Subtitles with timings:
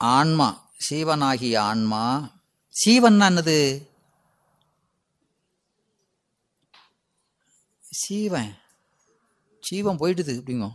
[0.00, 2.30] ஆன்மா சீவனாகிய ஆன்மா.
[2.84, 3.88] சீவன்னா என்னது?
[7.80, 8.58] சீவன்.
[9.60, 10.68] சீவன் போயிட்டுது அப்படிங்க.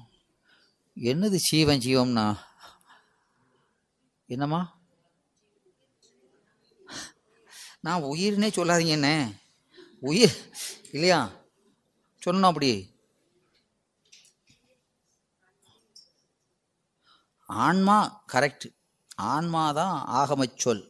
[0.96, 2.40] என்னது சீவன் ஜீவம்னா
[4.28, 4.80] என்னம்மா?
[7.80, 9.32] நான் உயிர்னே சொல்லாதீங்க என்ன?
[10.00, 10.52] உயிர்
[10.92, 11.32] இல்லையா?
[12.26, 12.94] சொன்னோம் அப்படி.
[17.46, 18.74] ஆன்மா கரெக்ட்
[19.18, 20.84] ஆன்மா தான் ஆகமச் சொல்.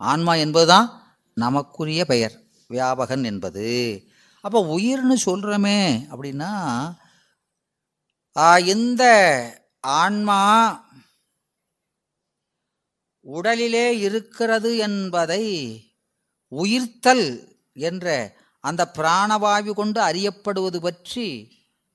[0.00, 0.88] ஆன்மா என்பதுதான்
[1.36, 2.34] நமக்குரிய பெயர்.
[2.70, 3.66] வியாபகன் என்பது.
[4.44, 5.80] அப்போ உயிர்னு சொல்கிறோமே
[6.12, 6.52] அப்படின்னா
[8.36, 9.04] எந்த இந்த
[10.00, 10.40] ஆன்மா
[13.26, 15.44] உடலிலே இருக்கிறது என்பதை
[16.52, 17.26] உயிர்த்தல்
[17.76, 18.06] என்ற
[18.64, 21.26] அந்த பிராணவாயு கொண்டு அறியப்படுவது பற்றி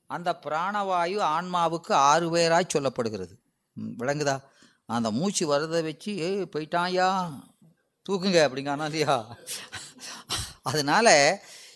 [0.10, 3.34] அந்த பிராணவாயு ஆன்மாவுக்கு ஆறு பேராய் சொல்லப்படுகிறது.
[4.00, 4.36] விளங்குதா?
[4.90, 7.10] அந்த மூச்சு வரதை வச்சு ஏய் போயிட்டாயா?
[8.10, 9.38] தூக்குங்க அப்படிங்கானா இல்லையா?
[10.62, 11.08] அதனால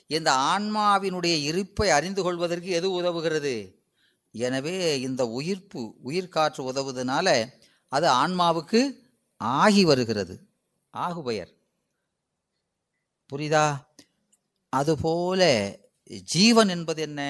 [0.08, 3.80] இந்த ஆன்மாவினுடைய இருப்பை அறிந்து கொள்வதற்கு எது உதவுகிறது?
[4.32, 7.48] எனவே இந்த உயிர்ப்பு உயிர் காற்று உதவுவதனால
[7.88, 10.50] அது ஆன்மாவுக்கு ஆகி வருகிறது.
[10.90, 11.52] ஆகுபெயர்.
[13.34, 13.86] புரியுதா?
[14.70, 15.42] அதுபோல
[16.24, 17.22] ஜீவன் என்பது என்ன?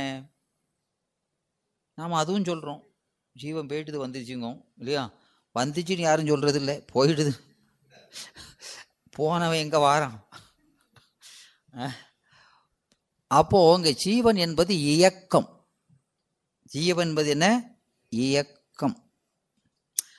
[1.94, 2.84] நாம் அதுவும் சொல்கிறோம்
[3.32, 5.12] ஜீவன் போயிட்டுது வந்துருச்சுங்க இல்லையா?
[5.60, 7.40] வந்துச்சுன்னு யாரும் சொல்கிறது இல்லை போயிடுது.
[9.10, 10.24] போனவன் எங்கே வாரான்?
[11.72, 12.00] அப்போது
[13.28, 15.70] அப்போ இங்கே ஜீவன் என்பது இயக்கம்.
[16.66, 17.76] ஜீவன் என்பது என்ன?
[18.10, 19.12] இயக்கம்.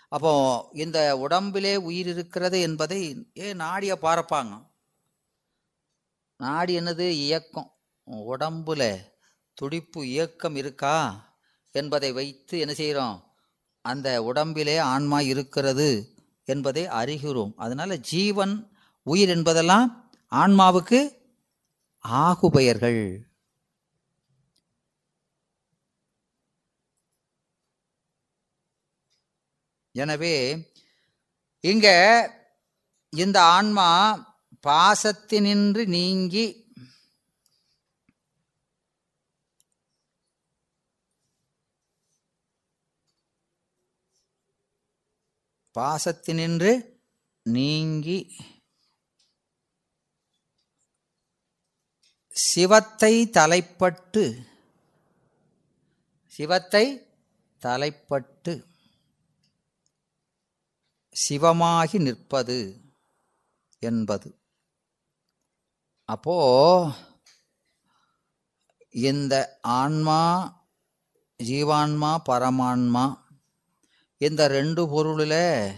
[0.08, 0.32] அப்போ
[0.72, 4.70] இந்த உடம்பிலே உயிர் இருக்கிறது என்பதை ஏ நாடியை பார்ப்பாங்க.
[6.36, 7.08] நாடி என்னது?
[7.08, 7.76] இயக்கம்.
[8.06, 9.10] உடம்புல
[9.54, 10.96] துடிப்பு இயக்கம் இருக்கா
[11.70, 13.31] என்பதை வைத்து என்ன செய்கிறோம்
[13.82, 17.52] அந்த உடம்பிலே ஆன்மா இருக்கிறது என்பதை அறிகிறோம்.
[17.56, 21.20] அதனால ஜீவன் உயிர் என்பதெல்லாம் ஆன்மாவுக்கு
[22.04, 23.30] ஆகுபெயர்கள்.
[29.94, 30.36] எனவே
[31.60, 31.88] இங்க
[33.10, 33.90] இந்த ஆன்மா
[34.66, 36.61] பாசத்தினின்று நீங்கி
[45.78, 46.72] பாசத்தினின்று
[47.42, 48.18] நீங்கி
[52.30, 54.24] சிவத்தை தலைப்பட்டு
[56.26, 56.84] சிவத்தை
[57.60, 58.52] தலைப்பட்டு
[61.16, 62.58] சிவமாகி நிற்பது
[63.78, 64.28] என்பது.
[66.08, 66.36] அப்போ
[68.90, 70.20] இந்த ஆன்மா
[71.44, 73.04] ஜீவான்மா பரமான்மா
[74.22, 75.72] இந்த ரெண்டு பொருளில்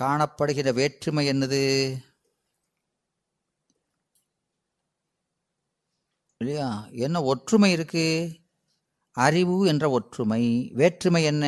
[0.00, 1.96] காணப்படுகிற வேற்றுமை என்னது?
[6.38, 6.88] இல்லையா?
[6.90, 8.38] என்ன ஒற்றுமை இருக்கு?
[9.12, 10.70] அறிவு என்ற ஒற்றுமை.
[10.74, 11.46] வேற்றுமை என்ன?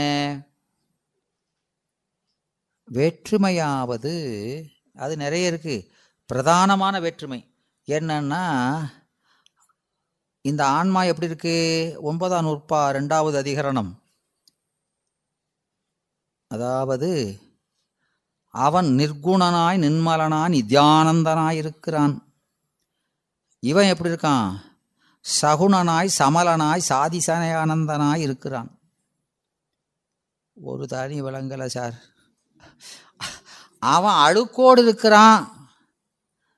[2.93, 4.15] வேற்றுமையாவது
[4.95, 5.93] அது நிறைய இருக்கு.
[6.35, 7.55] பிரதானமான வேற்றுமை
[7.87, 8.89] என்னன்னா
[10.41, 11.57] இந்த ஆன்மா எப்படி இருக்கு?
[12.01, 14.05] ஒன்பதாம் நூற்பா ரெண்டாவது அதிகரணம்.
[16.49, 17.41] அதாவது
[18.49, 22.33] அவன் நிர்குணனாய் நிர்மலனாய் நித்யானந்தனாய் இருக்கிறான்.
[23.59, 24.61] இவன் எப்படி இருக்கான்?
[25.43, 28.79] சகுணனாய் சமலனாய் சாதிசனயானந்தனாய் இருக்கிறான்.
[30.55, 31.95] ஒரு தனி விளங்கலை சார்.
[33.79, 35.69] அவன் அழுக்கோடு இருக்கிறான்.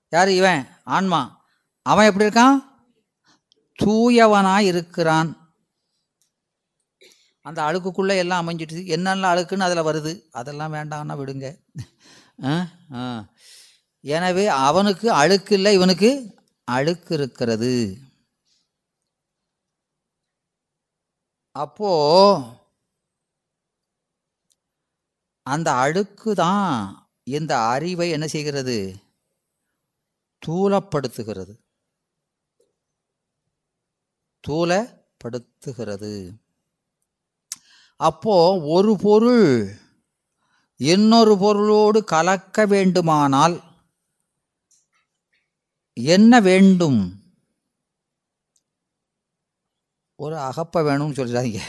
[0.08, 0.68] யார் இவன்?
[0.84, 1.44] ஆன்மா.
[1.82, 2.64] அவன் எப்படி இருக்கான்?
[3.82, 5.47] தூயவனாய் இருக்கிறான்.
[7.48, 10.12] அந்த அழுக்குக்குள்ளே எல்லாம் அமைஞ்சிட்டு என்னென்ன அழுக்குன்னு அதில் வருது.
[10.40, 11.46] அதெல்லாம் வேண்டாம்னா விடுங்க.
[12.98, 13.04] ஆ
[14.04, 16.10] எனவே அவனுக்கு அழுக்கு இல்லை இவனுக்கு
[16.68, 17.74] அழுக்கு இருக்கிறது.
[21.64, 21.92] அப்போ
[25.46, 26.66] அந்த அழுக்கு தான்
[27.38, 28.76] இந்த அறிவை என்ன செய்கிறது?
[30.42, 31.54] தூளப்படுத்துகிறது.
[34.44, 36.12] தூலப்படுத்துகிறது
[38.00, 39.46] அப்போ ஒரு பொருள்
[40.76, 43.56] இன்னொரு பொருளோடு கலக்க வேண்டுமானால்
[45.92, 47.00] என்ன வேண்டும்?
[50.16, 51.62] ஒரு அகப்ப வேணும்னு சொல்லிடாதீங்க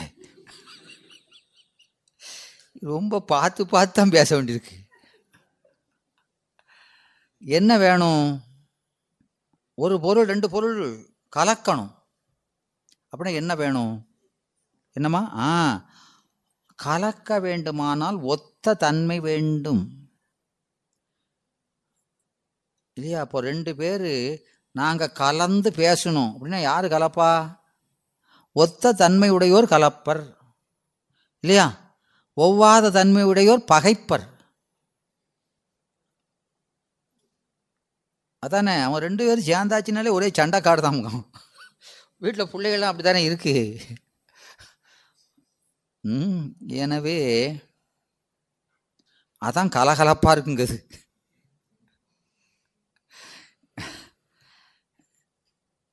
[2.82, 4.76] ரொம்ப பார்த்து பார்த்து தான் பேச வேண்டியிருக்கு.
[7.38, 8.26] என்ன வேணும்?
[9.74, 10.78] ஒரு பொருள் ரெண்டு பொருள்
[11.36, 11.92] கலக்கணும்.
[13.12, 13.94] அப்படின்னா என்ன வேணும்?
[14.94, 15.22] என்னம்மா?
[15.34, 15.48] ஆ
[16.86, 19.82] கலக்க வேண்டுமானால் ஒத்த தன்மை வேண்டும்.
[22.98, 23.20] இல்லையா?
[23.26, 24.10] அப்போ ரெண்டு பேர்
[24.76, 26.32] நாங்கள் கலந்து பேசணும்.
[26.34, 27.30] அப்படின்னா யார் கலப்பா?
[28.56, 30.24] ஒத்த தன்மை உடையோர் கலப்பர்.
[31.44, 31.68] இல்லையா?
[32.38, 34.26] ஒவ்வாத தன்மை உடையோர் பகைப்பர்.
[38.44, 38.76] அதானே?
[38.88, 41.00] அவன் ரெண்டு பேரும் சேர்ந்தாச்சுனாலே ஒரே சண்டைக்காடு தான்
[42.24, 43.56] வீட்டில் பிள்ளைகள்லாம் அப்படி தானே இருக்குது
[46.04, 46.44] ம்
[46.84, 47.18] எனவே
[49.42, 50.78] அதான் கலகலப்பாக இருக்குங்கிறது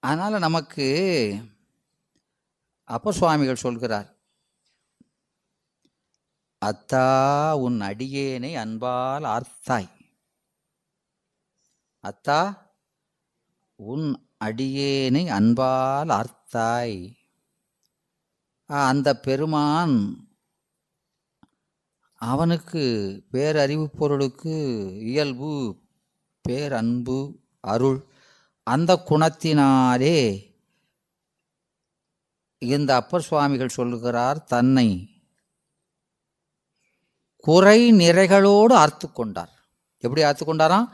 [0.03, 0.87] அதனால் நமக்கு
[2.89, 4.09] அப்ப சுவாமிகள் சொல்கிறார்
[6.63, 7.07] அத்தா
[7.57, 9.89] உன் அடியேனை அன்பால் ஆர்த்தாய்.
[12.05, 12.39] அத்தா
[13.79, 14.07] உன்
[14.45, 16.97] அடியேனை அன்பால் ஆர்த்தாய்.
[18.67, 20.29] அந்த பெருமான்
[22.15, 22.83] அவனுக்கு
[23.33, 24.55] பேரறிவு பொருளுக்கு
[25.01, 25.77] இயல்பு
[26.41, 28.05] பேரன்பு அருள்.
[28.63, 30.19] அந்த குணத்தினாலே
[32.59, 35.11] இந்த அப்பர் சுவாமிகள் சொல்லுகிறார் தன்னை
[37.41, 39.69] குறை நிறைகளோடு ஆர்த்து கொண்டார்.
[39.99, 40.89] எப்படி ஆர்த்து கொண்டாராம்?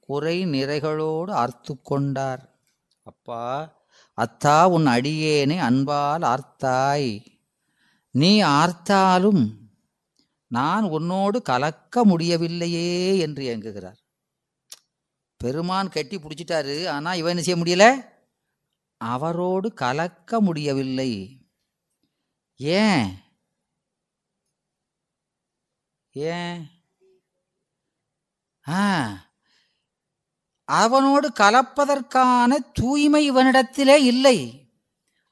[0.00, 2.58] குறை நிறைகளோடு ஆர்த்து கொண்டார்.
[3.02, 3.72] அப்பா
[4.16, 7.26] அத்தா உன் அடியேனை அன்பால் ஆர்த்தாய்.
[8.10, 9.48] நீ ஆர்த்தாலும்
[10.46, 14.02] நான் உன்னோடு கலக்க முடியவில்லையே என்று இயங்குகிறார்.
[15.36, 18.12] பெருமான் கட்டி பிடிச்சிட்டாரு ஆனால் இவன் என்ன செய்ய முடியல?
[18.96, 21.38] அவரோடு கலக்க முடியவில்லை.
[22.56, 23.18] ஏன்?
[26.12, 26.70] ஏன்?
[28.68, 29.33] ஆ.
[30.64, 34.68] அவனோடு கலப்பதற்கான தூய்மை இவனிடத்திலே இல்லை.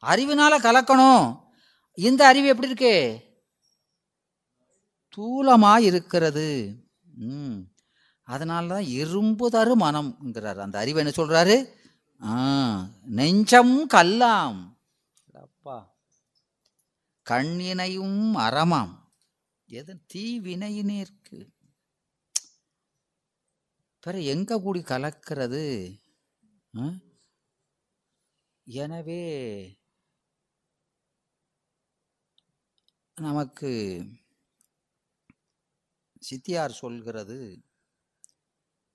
[0.06, 1.40] அறிவினால கலக்கணும்.
[1.92, 3.24] இந்த அறிவு எப்படி இருக்கு?
[5.16, 6.76] தூலமாய் இருக்கிறது
[7.16, 7.58] ம்.
[8.22, 10.56] அதனால தான் இரும்பு தரு மனம்ங்கிறார்.
[10.56, 11.66] அந்த அறிவு என்ன சொல்றாரு?
[12.24, 14.78] ஆ நெஞ்சம் கல்லாம்.
[15.32, 15.94] அப்பா.
[17.30, 19.00] கண்ணினையும் அறமாம்.
[19.66, 21.51] எது தீ இருக்கு
[24.04, 25.64] பிற எங்க கூடி கலக்கிறது?
[28.66, 29.22] எனவே
[33.16, 33.70] நமக்கு
[36.28, 37.38] சித்தியார் சொல்கிறது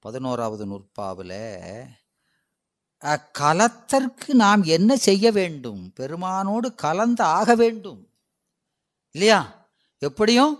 [0.05, 1.39] பதினோராவது நூற்பாவில்
[3.39, 5.81] கலத்தற்கு நாம் என்ன செய்ய வேண்டும்?
[5.99, 8.01] பெருமானோடு கலந்து ஆக வேண்டும்.
[9.15, 9.41] இல்லையா?
[10.01, 10.55] எப்படியும்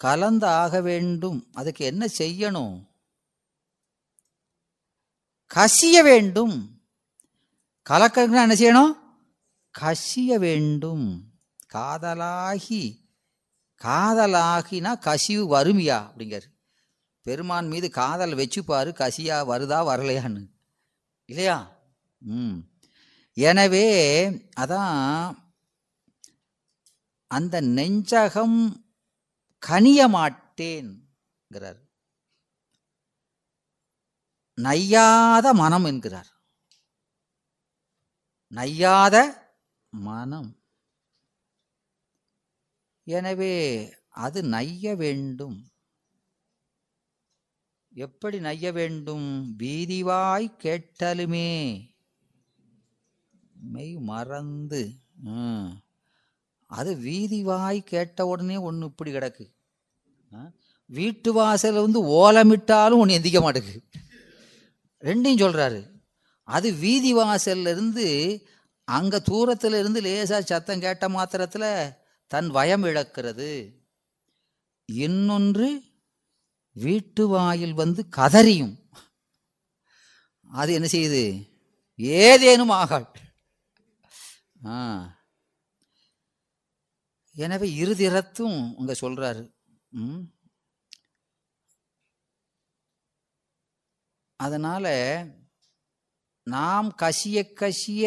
[0.00, 1.40] கலந்து ஆக வேண்டும்.
[1.60, 2.76] அதுக்கு என்ன செய்யணும்?
[5.54, 6.80] கசிய வேண்டும்.
[7.90, 8.98] கலக்கிறதுனா என்ன செய்யணும்?
[9.78, 11.24] கசிய வேண்டும்.
[11.74, 12.98] காதலாகி
[13.84, 16.48] காதலாகினா கசிவு வறுமையா அப்படிங்கிறார்.
[17.22, 20.46] பெருமான் மீது காதல் வச்சுப்பாரு கசியா வருதா வரலையான்னு.
[21.24, 21.76] இல்லையா?
[22.18, 22.56] ம்.
[23.32, 24.28] எனவே
[24.60, 25.34] அதான்
[27.26, 28.84] அந்த நெஞ்சகம்
[29.66, 31.89] கனிய மாட்டேன்கிறார்.
[34.58, 36.30] நையாத மனம் என்கிறார்.
[38.52, 39.16] நையாத
[39.90, 40.50] மனம்.
[43.16, 43.54] எனவே
[44.24, 45.58] அது நைய வேண்டும்.
[47.94, 49.28] எப்படி நைய வேண்டும்?
[49.58, 51.48] வீதிவாய் கேட்டலுமே.
[53.72, 54.82] மெய் மறந்து.
[56.70, 59.46] அது வீதிவாய் கேட்ட உடனே ஒன்று இப்படி கிடக்கு.
[60.90, 63.80] வீட்டு வாசலில் வந்து ஓலமிட்டாலும் ஒன்று எந்திக்க மாட்டேங்குது.
[65.02, 65.80] ரெண்டையும் சொல்கிறாரு
[66.48, 68.06] அது வீதி வாசல்லிருந்து
[68.84, 71.96] அங்கே தூரத்தில் இருந்து லேசா சத்தம் கேட்ட மாத்திரத்தில்
[72.30, 73.50] தன் வயம் இழக்கிறது.
[74.84, 75.68] இன்னொன்று
[76.76, 78.74] வீட்டு வாயில் வந்து கதறியும்.
[80.50, 81.24] அது என்ன செய்யுது?
[81.94, 83.06] ஏதேனும் ஆகாள்
[84.66, 84.76] ஆ.
[87.36, 89.42] எனவே இருதிறத்தும் அங்கே சொல்கிறாரு
[89.92, 90.22] ம்.
[94.44, 94.92] அதனால்
[96.46, 98.04] நாம் கசிய கசிய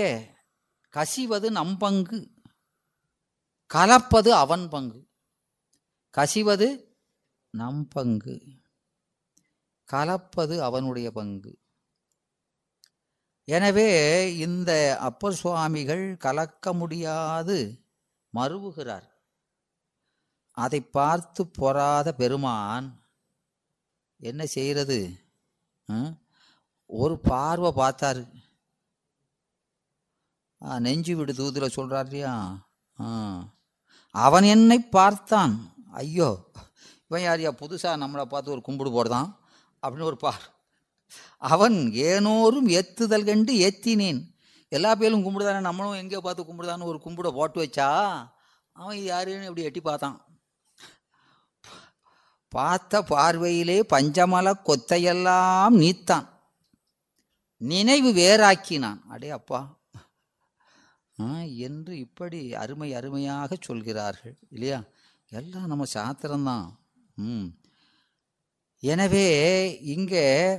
[0.93, 2.19] கசிவது நம் பங்கு
[3.71, 4.99] கலப்பது அவன் பங்கு.
[6.17, 6.67] கசிவது
[7.53, 8.35] நம் பங்கு
[9.87, 11.51] கலப்பது அவனுடைய பங்கு.
[13.47, 13.89] எனவே
[14.45, 14.71] இந்த
[15.07, 17.57] அப்பர் சுவாமிகள் கலக்க முடியாது
[18.33, 19.07] மறுவுகிறார்
[20.57, 22.87] அதை பார்த்து பொறாத பெருமான்
[24.21, 24.99] என்ன செய்கிறது?
[26.85, 28.27] ஒரு பார்வை பார்த்தாரு.
[30.65, 32.67] ஆ, நெஞ்சு விடு தூதுல சொல்றார் இல்லையா?
[33.01, 33.39] ஆ.
[34.11, 35.73] அவன் என்னை பார்த்தான்.
[35.91, 36.51] ஐயோ
[37.07, 39.37] இவன் யார் யா புதுசாக நம்மளை பார்த்து ஒரு கும்பிடு போடுதான்
[39.81, 40.53] அப்படின்னு ஒரு பார்.
[41.37, 44.35] அவன் ஏனோரும் ஏத்துதல் கண்டு ஏத்தினேன்.
[44.67, 48.13] எல்லா பேரும் கும்பிடுதானே நம்மளும் எங்கேயோ பார்த்து கும்பிடுதான்னு ஒரு கும்பிட போட்டு வச்சா
[48.71, 50.25] அவன் யாருன்னு இப்படி எட்டி பார்த்தான்.
[52.47, 56.32] பார்த்த பார்வையிலே பஞ்சமல கொத்தையெல்லாம் நீத்தான்.
[57.63, 59.01] நினைவு வேறாக்கினான்.
[59.07, 59.81] அடே அப்பா.
[61.19, 64.83] ஆ, என்று இப்படி அருமை அருமையாக சொல்கிறார்கள் இல்லையா?
[65.29, 66.79] எல்லாம் நம்ம சாத்திரம்தான்.
[67.15, 67.45] ம்.
[68.79, 69.27] எனவே
[69.81, 70.57] இங்கே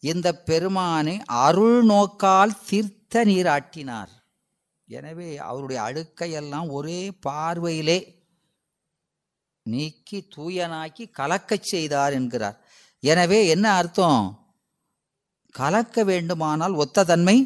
[0.00, 4.08] இந்த பெருமானை அருள் நோக்கால் தீர்த்த நீராட்டினார்
[4.86, 8.28] எனவே அவருடைய அழுக்கையெல்லாம் ஒரே பார்வையிலே
[9.62, 12.64] நீக்கி தூயனாக்கி கலக்கச் செய்தார் என்கிறார்.
[13.00, 14.39] எனவே என்ன அர்த்தம்?
[15.58, 17.36] கலக்க வேண்டுமானால் ஒத்த தன்மை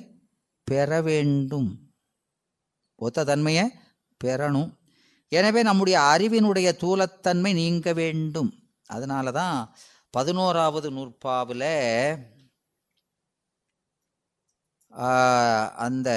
[0.68, 1.70] பெற வேண்டும்.
[3.06, 3.64] ஒத்த தன்மையை
[4.20, 4.70] பெறணும்.
[5.32, 8.50] எனவே நம்முடைய அறிவினுடைய தூலத்தன்மை நீங்க வேண்டும்.
[8.94, 9.58] அதனால தான்
[10.14, 11.70] பதினோராவது நூற்பாவில்
[15.84, 16.08] அந்த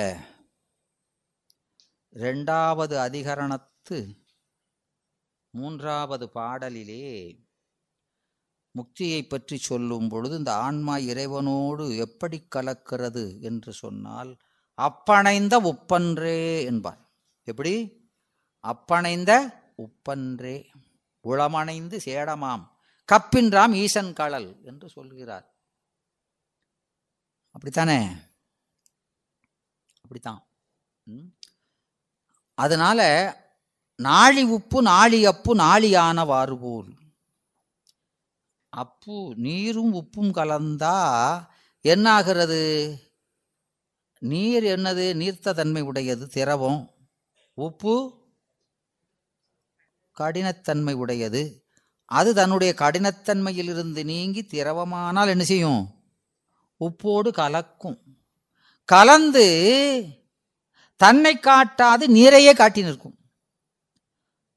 [2.26, 3.98] ரெண்டாவது அதிகரணத்து
[5.54, 7.08] மூன்றாவது பாடலிலே
[8.78, 14.38] முக்தியை பற்றி சொல்லும் பொழுது இந்த ஆன்மா இறைவனோடு எப்படி கலக்கிறது என்று சொன்னால்
[14.78, 17.00] அப்பணைந்த உப்பன்றே என்பார்.
[17.44, 17.76] எப்படி?
[18.68, 19.32] அப்பணைந்த
[19.78, 20.56] உப்பன்றே
[21.24, 22.66] உளமணைந்து சேடமாம்
[23.10, 25.48] கப்பின்றாம் ஈசன் களல் என்று சொல்கிறார்.
[27.52, 28.08] அப்படித்தானே?
[29.96, 30.42] அப்படித்தான்.
[32.54, 33.02] அதனால
[33.96, 36.92] நாழி உப்பு நாழி அப்பு நாளியான வாறுபோல்
[38.78, 40.98] அப்பு நீரும் உப்பும் கலந்தா
[41.84, 42.62] என்னாகிறது?
[44.20, 45.06] நீர் என்னது?
[45.14, 46.94] நீர்த்த தன்மை உடையது திரவம்.
[47.54, 47.96] உப்பு
[50.20, 51.66] கடினத்தன்மை உடையது.
[52.06, 55.82] அது தன்னுடைய கடினத்தன்மையிலிருந்து நீங்கி திரவமானால் என்ன செய்யும்?
[56.80, 58.00] உப்போடு கலக்கும்.
[58.86, 59.46] கலந்து
[60.96, 63.18] தன்னை காட்டாது நீரையே காட்டி நிற்கும்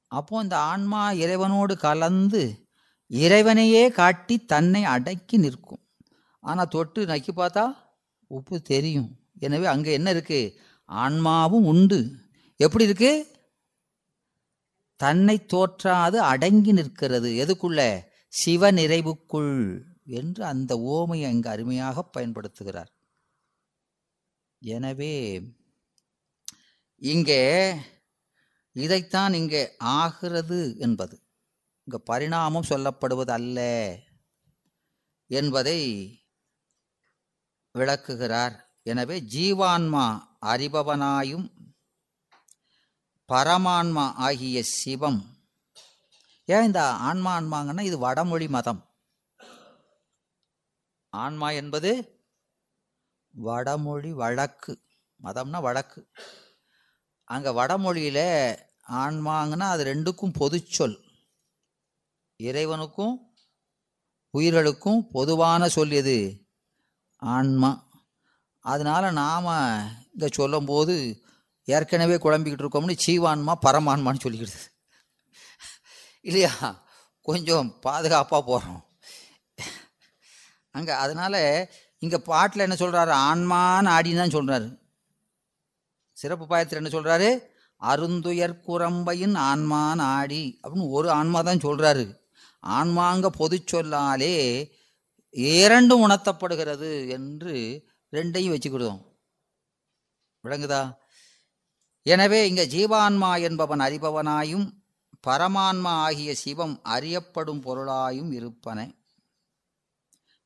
[0.06, 2.69] அப்போ இந்த ஆன்மா இறைவனோடு கலந்து
[3.10, 5.82] இறைவனையே காட்டி தன்னை அடக்கி நிற்கும்.
[6.40, 7.76] ஆனால் தொட்டு நக்கி பார்த்தா
[8.26, 9.10] உப்பு தெரியும்.
[9.38, 10.60] எனவே அங்கே என்ன இருக்கு?
[10.84, 12.10] ஆன்மாவும் உண்டு.
[12.56, 13.26] எப்படி இருக்கு?
[14.96, 17.30] தன்னை தோற்றாது அடங்கி நிற்கிறது.
[17.30, 18.08] எதுக்குள்ள?
[18.28, 22.90] சிவ நிறைவுக்குள் என்று அந்த ஓமையை அங்கு அருமையாக பயன்படுத்துகிறார்.
[24.58, 25.40] எனவே
[26.96, 27.74] இங்கே
[28.72, 31.29] இதைத்தான் இங்கே ஆகிறது என்பது.
[31.90, 33.60] இங்கே பரிணாமம் சொல்லப்படுவது அல்ல
[35.26, 35.80] என்பதை
[37.78, 38.54] விளக்குகிறார்.
[38.82, 40.04] எனவே ஜீவான்மா
[40.40, 41.48] அறிபவனாயும்
[43.32, 45.42] பரமான்மா ஆகிய சிவம்.
[46.44, 48.82] ஏன் இந்த ஆன்மா ஆன்மாங்கன்னா இது வடமொழி மதம்.
[51.08, 51.92] ஆன்மா என்பது
[53.30, 54.82] வடமொழி வழக்கு.
[55.22, 56.10] மதம்னா வழக்கு.
[57.24, 58.24] அங்கே வடமொழியில்
[59.04, 61.08] ஆன்மாங்கன்னா அது ரெண்டுக்கும் பொதுச்சொல்.
[62.40, 63.14] இறைவனுக்கும்
[64.34, 66.18] உயிர்களுக்கும் பொதுவான சொல் எது?
[67.22, 67.70] ஆன்மா.
[68.64, 69.48] அதனால் நாம்
[70.14, 70.94] இதை சொல்லும்போது
[71.68, 74.60] ஏற்கனவே குழம்பிக்கிட்டு இருக்கோம்னு சீவான்மா பரமான்மான்னு சொல்லிக்கிடுது
[76.24, 76.52] இல்லையா?
[77.28, 78.80] கொஞ்சம் பாதுகாப்பாக போகிறோம்
[80.74, 81.40] அங்கே அதனால்
[82.02, 84.68] இங்கே பாட்டில் என்ன சொல்கிறாரு ஆன்மான்னு ஆடின்னு தான் சொல்கிறாரு
[86.16, 87.28] சிறப்பு பாயத்தில் என்ன சொல்கிறாரு
[87.82, 92.04] அருந்துயர் குரம்பையின் ஆன்மான் ஆடி அப்படின்னு ஒரு ஆன்மா தான் சொல்கிறாரு
[92.66, 94.34] ஆன்மாங்க பொது சொல்லாலே
[95.30, 97.54] இரண்டும் உணர்த்தப்படுகிறது என்று
[98.12, 99.08] ரெண்டையும் வச்சுக்கிடுவோம்
[100.44, 100.98] விளங்குதா?
[102.02, 104.78] எனவே இங்கே ஜீவான்மா என்பவன் அறிபவனாயும்
[105.26, 108.94] பரமான்மா ஆகிய சிவம் அறியப்படும் பொருளாயும் இருப்பன.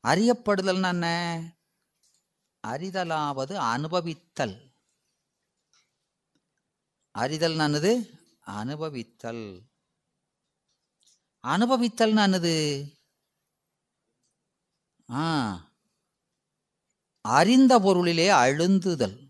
[0.05, 1.07] அறியப்படுதல்னா என்ன?
[2.67, 4.57] அறிதலாவது அனுபவித்தல்.
[7.11, 7.93] அறிதல் நன்னது
[8.47, 9.74] அனுபவித்தல்.
[11.45, 12.85] அனுபவித்தல் அது
[15.11, 15.25] ஆ.
[17.21, 19.29] அறிந்த பொருளிலே அழுந்துதல்.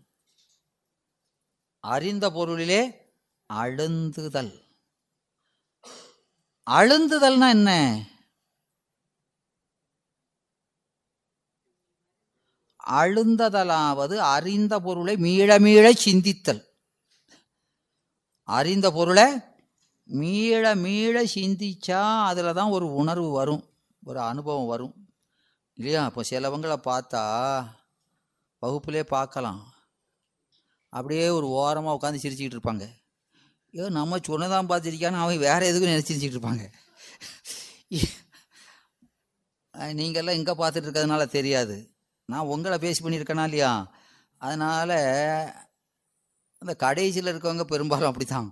[1.79, 2.81] அறிந்த பொருளிலே
[3.53, 4.53] அழுந்துதல்.
[6.69, 7.69] அழுந்துதல்னா என்ன?
[12.85, 16.61] அழுந்ததலாவது அறிந்த பொருளை மீள மீள சிந்தித்தல்.
[18.43, 19.39] அறிந்த பொருளை
[20.07, 23.63] மீள மீள சிந்திச்சா அதில் தான் ஒரு உணர்வு வரும்.
[24.03, 24.93] ஒரு அனுபவம் வரும்.
[25.73, 26.05] இல்லையா?
[26.05, 27.23] இப்போ சிலவங்களை பார்த்தா
[28.61, 29.73] வகுப்புலே பார்க்கலாம்.
[30.89, 32.85] அப்படியே ஒரு ஓரமாக உட்காந்து சிரிச்சுக்கிட்டு இருப்பாங்க.
[33.73, 36.63] ஐயோ நம்ம சொன்னதான் பார்த்துருக்கான்னு அவன் வேறு எதுக்கும் நினச்சிருச்சிக்கிட்டு இருப்பாங்க.
[39.73, 41.77] நீங்கள்லாம் இங்கே பார்த்துட்டு இருக்கிறதுனால தெரியாது.
[42.25, 43.71] நான் உங்களை பேசி பண்ணியிருக்கேனா இல்லையா?
[44.37, 44.97] அதனால்
[46.61, 48.47] அந்த கடைசியில் இருக்கவங்க பெரும்பாலும் அப்படித்தான்.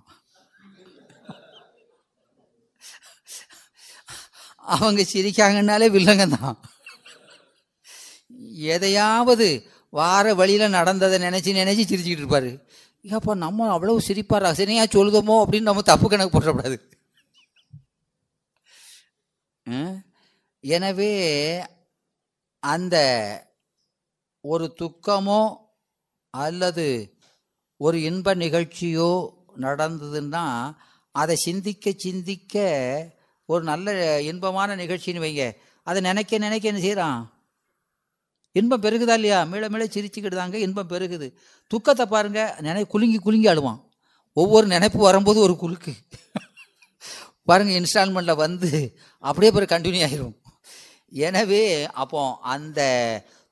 [4.76, 6.58] அவங்க சிரிக்காங்கன்னாலே வில்லங்க தான்.
[8.76, 9.48] எதையாவது
[9.94, 12.52] வார வழியில் நடந்ததை நினச்சி நினச்சி சிரிச்சுக்கிட்டு இருப்பாரு.
[13.16, 14.46] ஏப்பா நம்ம அவ்வளவு சிரிப்பார்?
[14.50, 16.78] ரசனையாக சொல்லுதோமோ அப்படின்னு நம்ம தப்பு கணக்கு போட்டப்படாது
[20.64, 21.14] எனவே
[22.64, 22.96] அந்த
[24.44, 25.42] ஒரு துக்கமோ
[26.34, 26.86] அல்லது
[27.78, 29.12] ஒரு இன்ப நிகழ்ச்சியோ
[29.66, 30.46] நடந்ததுன்னா
[31.16, 32.56] அதை சிந்திக்க சிந்திக்க
[33.54, 33.96] ஒரு நல்ல
[34.32, 35.46] இன்பமான நிகழ்ச்சின்னு வைங்க.
[35.84, 37.22] அதை நினைக்க நினைக்க என்ன செய்கிறான்
[38.56, 39.40] இன்பம் பெருகுதா இல்லையா?
[39.52, 41.28] மீள மீள சிரிச்சுக்கிட்டுதாங்க இன்பம் பெருகுது.
[41.72, 43.80] துக்கத்தை பாருங்க நினை குலுங்கி குலுங்கி அழுவான்.
[44.34, 45.94] ஒவ்வொரு நினைப்பு வரும்போது ஒரு குலுக்கு.
[47.50, 48.70] பாருங்க இன்ஸ்டால்மெண்ட்டில் வந்து
[49.24, 50.36] அப்படியே பிறகு கண்டினியூ ஆயிரும்.
[51.12, 51.64] எனவே
[52.04, 52.20] அப்போ
[52.54, 52.82] அந்த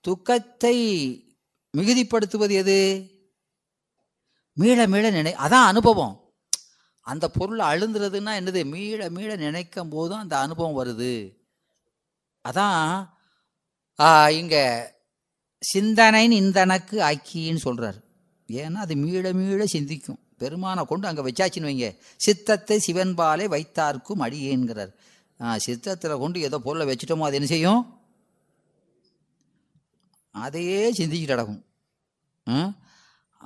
[0.05, 0.77] துக்கத்தை
[1.73, 2.77] மிகுதிப்படுத்துவது எது?
[4.53, 6.15] மீள மீள நினை அதான் அனுபவம்.
[7.07, 8.61] அந்த பொருள் அழுந்துறதுன்னா என்னது?
[8.73, 11.13] மீள மீள நினைக்கும் போதும் அந்த அனுபவம் வருது.
[12.45, 12.81] அதான்
[14.39, 14.57] இங்கே இங்க
[15.63, 17.97] சிந்தனைன் இந்தனக்கு ஆக்கின்னு சொல்றார்.
[18.49, 20.19] ஏன்னா அது மீள மீள சிந்திக்கும்.
[20.41, 21.89] பெருமானை கொண்டு அங்கே வச்சாச்சுன்னு வைங்க.
[22.25, 24.93] சித்தத்தை சிவன்பாலே வைத்தார்க்கும் அடியேன்கிறார்.
[25.65, 27.83] சித்தத்தில் கொண்டு ஏதோ பொருளை வச்சுட்டோமோ அது என்ன செய்யும்?
[30.35, 31.61] அதையே சிந்திச்சுட்டு கிடக்கும்.
[32.47, 32.73] அதனால்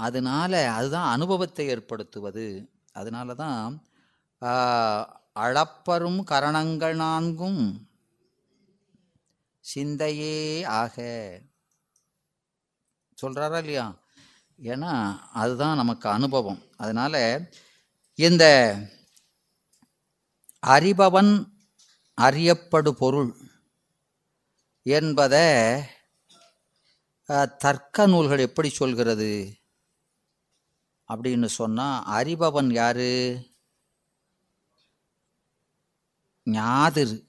[0.05, 2.45] அதனால அதுதான் அனுபவத்தை ஏற்படுத்துவது.
[2.95, 3.63] அதனால தான்
[5.45, 7.61] அளப்பரும் கரணங்கள் நான்கும்
[9.65, 10.37] சிந்தையே
[10.81, 10.95] ஆக.
[13.17, 13.85] சொல்கிறாரா இல்லையா?
[14.59, 14.91] ஏன்னா
[15.41, 16.61] அதுதான் நமக்கு அனுபவம்.
[16.83, 17.21] அதனால்
[18.19, 18.45] இந்த
[20.75, 21.31] அறிபவன்
[22.17, 23.31] அறியப்படு பொருள்
[24.85, 25.45] என்பதை
[27.63, 29.29] தர்க்க நூல்கள் எப்படி சொல்கிறது?
[31.07, 33.39] அப்படின்னு சொன்னால் அறிபவன் யாரு?
[36.45, 37.27] ஞாதிரு.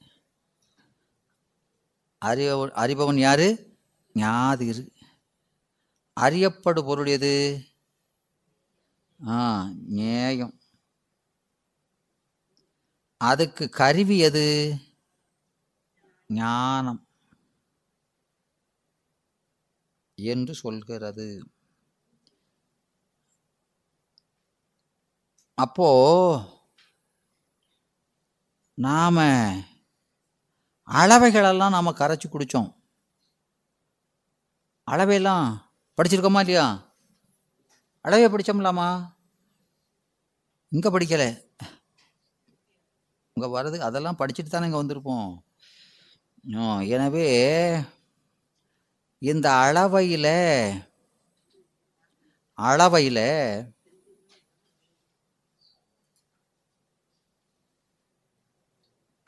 [2.24, 3.78] அறிபவன் அறிபவன் யாரு?
[4.14, 4.90] ஞாதிரு.
[6.20, 7.64] அறியப்படு பொருள் எது
[9.26, 10.60] ஆ நேயம்
[13.16, 14.76] அதுக்கு கருவி எது?
[16.28, 17.06] ஞானம்.
[20.14, 21.55] என்று சொல்கிறது.
[25.58, 25.88] அப்போ
[28.78, 29.20] நாம்
[30.88, 32.68] அளவைகளெல்லாம் நாம் கரைச்சி குடித்தோம்
[34.88, 35.46] அளவையெல்லாம்
[35.98, 36.66] படிச்சிருக்கோமா இல்லையா?
[38.04, 38.88] அளவையை படித்தோம்லாமா
[40.74, 41.28] இங்கே படிக்கலை.
[43.36, 45.30] இங்கே வர்றது அதெல்லாம் படிச்சுட்டு தானே இங்கே வந்திருப்போம்.
[46.96, 47.26] எனவே
[49.30, 50.34] இந்த அளவையில்
[52.68, 53.24] அளவையில்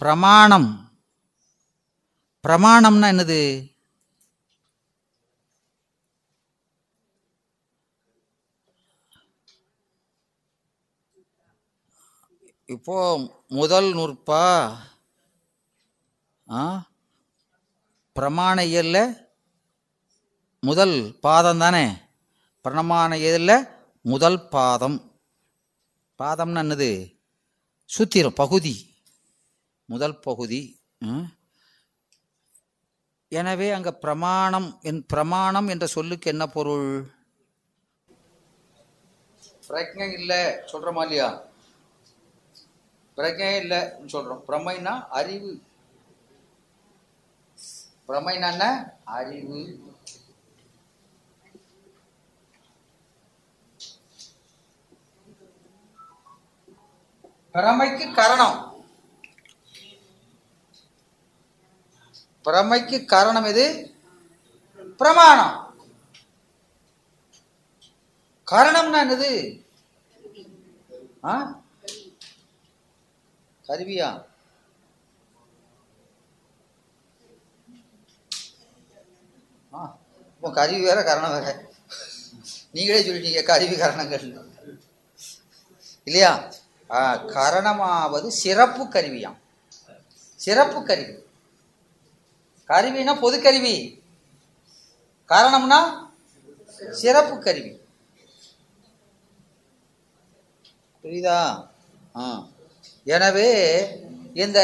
[0.00, 0.90] பிரமாணம்.
[2.44, 3.68] பிரமாணம்னா என்னது?
[12.66, 12.96] இப்போ
[13.48, 14.76] முதல் நூற்பா
[16.50, 16.86] ஆ
[18.16, 19.26] பிரமாண இயல்ல
[20.60, 21.98] முதல் பாதம் தானே?
[22.60, 23.52] பிரணமான இயல்ல
[24.00, 25.20] முதல் பாதம்.
[26.18, 27.18] பாதம்னா என்னது?
[27.98, 28.87] சூத்திரம் பகுதி.
[29.88, 30.60] முதல் பகுதி
[33.32, 36.88] எனவே அங்க பிரமாணம் என் பிரமாணம் என்ற சொல்லுக்கு என்ன பொருள்?
[39.68, 41.28] பிரஜை இல்லை சொல்றோமா இல்லையா
[43.16, 43.80] பிரஜை இல்லை
[44.12, 44.42] சொல்றோம்.
[44.48, 45.52] பிரமைனா அறிவு.
[48.08, 48.66] பிரமைனா என்ன?
[49.18, 49.60] அறிவு.
[57.54, 58.56] பிரமைக்கு காரணம்.
[62.48, 63.94] பிரமைக்கு காரணம் எது?
[64.96, 65.74] பிரமாணம்.
[68.50, 69.64] காரணம்னா என்னது?
[71.24, 71.60] ஆ?
[73.68, 74.24] கருவியா?
[79.74, 79.96] ஆ
[80.34, 81.70] இப்போ கருவி வேற காரணம் வேற.
[82.70, 84.44] நீங்களே சொல்லிட்டீங்க கருவி காரணங்கள்.
[86.04, 86.52] இல்லையா?
[86.90, 89.36] ஆ, கரணமாவது சிறப்பு கருவியாம்.
[90.36, 91.26] சிறப்பு கருவி.
[92.68, 94.02] கருவினா பொது கருவி.
[95.28, 95.78] காரணம்னா
[96.90, 97.80] சிறப்பு கருவி.
[101.02, 101.68] புரியுதா?
[102.16, 102.46] ஆ.
[103.04, 103.50] எனவே
[104.34, 104.60] இந்த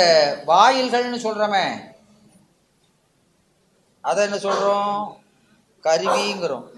[0.47, 1.93] வாயில்கள்னு சொல்கிறோமே
[4.01, 5.17] அதை என்ன சொல்றோம்?
[5.83, 6.69] கருவிங்கிறோம்.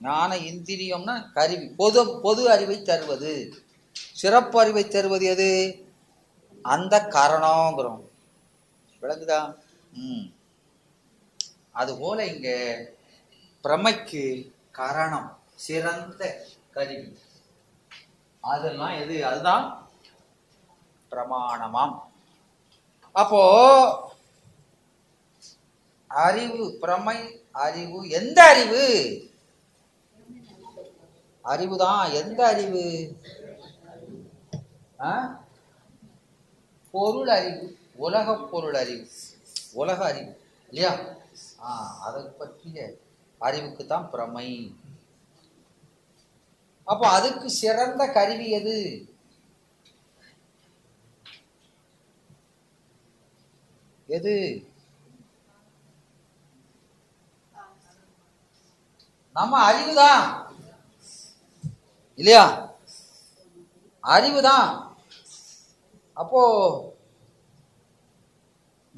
[0.00, 1.68] ஞான இந்திரியம்னா கருவி.
[1.68, 3.54] பொது பொது அறிவை தருவது.
[3.92, 5.50] சிறப்பு அறிவை தருவது எது?
[6.62, 8.00] அந்த காரணங்கிறோம்
[9.02, 9.64] விளங்குதா?
[11.72, 12.80] அதுபோல இங்க
[13.64, 17.18] பிரமைக்கு கரணம் சிறந்த கருவி.
[18.40, 19.26] அதெல்லாம் எது?
[19.26, 19.88] அதுதான்
[21.10, 22.00] பிரமாணமாம்.
[23.12, 24.14] அப்போ
[26.06, 29.20] அறிவு பிரமை அறிவு எந்த அறிவு?
[31.44, 32.12] அறிவுதான்.
[32.12, 33.16] எந்த அறிவு?
[35.00, 35.40] ஆ?
[36.90, 39.08] பொருள் அறிவு உலக பொருள் அறிவு.
[39.76, 40.32] உலக அறிவு
[40.68, 40.98] இல்லையா?
[41.60, 42.96] ஆ அதை பற்றிய
[43.38, 44.76] அறிவுக்கு தான் பிரமை.
[46.84, 48.76] அப்போ அதுக்கு சிறந்த கருவி எது?
[54.06, 54.34] எது?
[59.32, 60.54] நம்ம அறிவுதான்.
[62.14, 62.74] இல்லையா?
[64.02, 64.96] அறிவுதான்.
[66.14, 66.42] அப்போ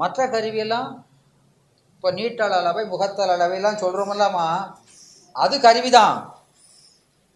[0.01, 0.91] மற்ற கருவியெல்லாம்
[1.95, 4.47] இப்போ நீட்டல் அளவை முகத்தல் அளவையெல்லாம் சொல்கிறோமில்லாமா
[5.45, 6.17] அது கருவி தான்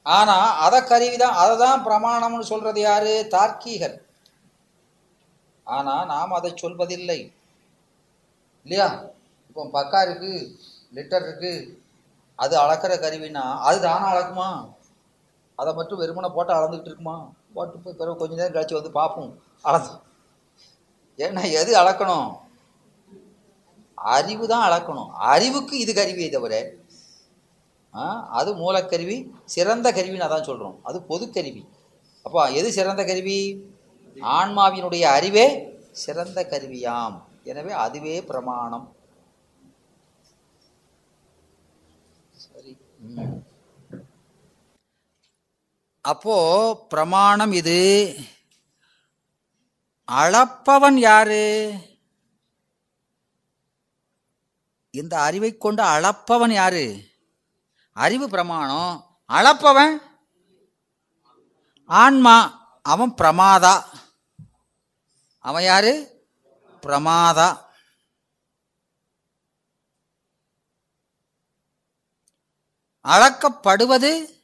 [0.07, 3.11] ஆனால் அதை கருவி தான் அதை தான் பிரமாணம்னு சொல்கிறது யார்?
[3.35, 3.97] தார்க்கீகர்.
[5.67, 7.19] ஆனால் நாம் அதை சொல்வதில்லை.
[8.67, 8.89] இல்லையா?
[9.49, 10.41] இப்போ பக்கா இருக்குது
[10.97, 11.53] லிட்டர் இருக்குது
[12.39, 14.49] அது அளக்கிற கருவினா அது தானே அளக்குமா?
[15.59, 17.17] அதை மட்டும் வெறுமனை போட்டு அளந்துக்கிட்டு இருக்குமா?
[17.57, 19.33] போட்டு போய் பிறகு கொஞ்ச நேரம் கழிச்சு வந்து பார்ப்போம்.
[19.69, 19.93] அளந்து.
[21.19, 22.29] ஏன்னா எது அளக்கணும்?
[24.05, 25.11] அறிவு தான் அளக்கணும்.
[25.11, 26.81] அறிவுக்கு இது கருவியை தவிர
[27.95, 31.67] ஆ, அது மூலக்கருவி சிறந்த கருவின்னு அதான் சொல்கிறோம் அது பொதுக்கருவி.
[32.23, 33.65] அப்போ எது சிறந்த கருவி?
[34.17, 37.23] ஆன்மாவினுடைய அறிவே சிறந்த கருவியாம்.
[37.45, 38.95] எனவே அதுவே பிரமாணம்.
[42.33, 42.77] சரி.
[46.01, 46.37] அப்போ
[46.89, 47.81] பிரமாணம் இது.
[50.09, 51.73] அளப்பவன் யாரு?
[54.93, 57.11] இந்த அறிவை கொண்டு அளப்பவன் யாரு?
[57.93, 59.19] அறிவு பிரமாணம்.
[59.29, 59.97] அளப்பவன்
[61.87, 62.61] ஆன்மா.
[62.83, 63.85] அவன் பிரமாதா.
[65.39, 66.25] அவன் யாரு?
[66.83, 67.59] பிரமாதா.
[73.05, 74.43] அளக்கப்படுவது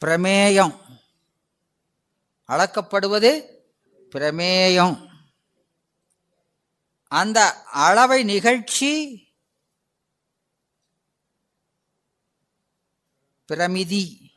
[0.00, 0.80] பிரமேயம்.
[2.48, 3.44] அளக்கப்படுவது
[4.10, 5.09] பிரமேயம்.
[7.12, 8.92] அந்த அளவை நிகழ்ச்சி
[13.46, 14.30] பிரமிதி.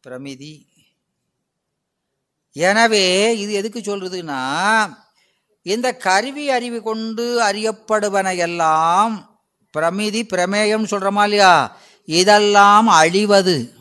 [0.00, 0.68] பிரமிதி.
[2.52, 4.40] எனவே இது எதுக்கு சொல்றதுன்னா
[5.62, 9.14] இந்த கருவி அறிவு கொண்டு அறியப்படுவன எல்லாம்
[9.70, 11.76] பிரமிதி பிரமேயம் சொல்றோமா இல்லையா?
[12.04, 13.74] இதெல்லாம் அழிவது.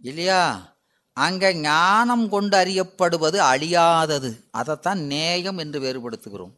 [0.00, 0.73] இல்லையா?
[1.16, 4.40] அங்க ஞானம் கொண்டு அறியப்படுவது அழியாதது.
[4.50, 6.52] அதைத்தான் நேயம் என்று வேறுபடுத்துகிறோம்.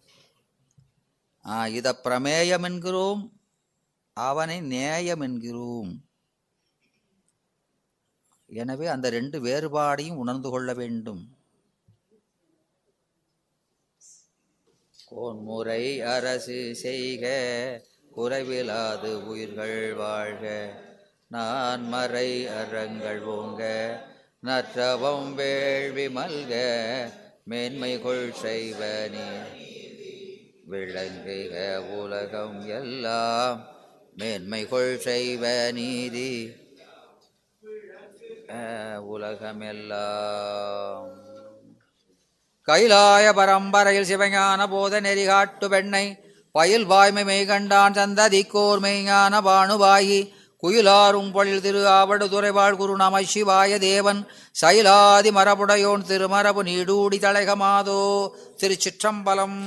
[1.46, 3.40] ஆ, இத பிரமேயம் என்கிறோம்.
[4.12, 6.04] அவனை நேயம் என்கிறோம்.
[8.46, 11.36] எனவே அந்த ரெண்டு வேறுபாடையும் உணர்ந்து கொள்ள வேண்டும்.
[15.06, 17.26] கோன்முறை அரசு செய்க
[18.16, 20.72] குறைவிலாது உயிர்கள் வாழ்க.
[21.28, 23.64] நான் மறை அறங்கள் ஓங்க
[24.46, 26.52] நற்றவம் வேள்வி மல்க
[27.44, 28.80] மேன்மை கொள் செய்வ
[29.10, 29.26] நீ
[30.70, 33.58] விளங்குக உலகம் எல்லாம்
[34.16, 36.30] மேன்மை கொள் செய்வ நீதி.
[39.14, 41.08] உலகமெல்லாம்.
[42.68, 46.16] கைலாய பரம்பரையில் சிவஞான போத நெறிகாட்டு பெண்ணை
[46.52, 50.20] பயில் வாய்மை மெய்கண்டான் சந்ததிக்கோர் மெய்ஞான பாணுவாயி
[50.62, 54.20] குயிலாரும் பழில் திரு ஆவடு துறைவாழ் குரு நம சிவாய தேவன்
[54.60, 58.00] சைலாதி மரபுடையோன் திருமரபு நீடூடி தலைகமாதோ
[58.60, 59.58] திருச்சிற்றம்பலம்.